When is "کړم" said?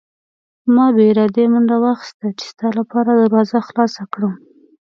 4.13-4.33